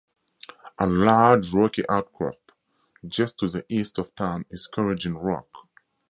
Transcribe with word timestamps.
A 0.79 0.87
large 0.87 1.53
rocky 1.53 1.87
outcrop 1.87 2.53
just 3.07 3.37
to 3.37 3.47
the 3.47 3.63
east 3.69 3.99
of 3.99 4.15
town 4.15 4.45
is 4.49 4.65
Corrigin 4.67 5.15
Rock. 5.15 5.69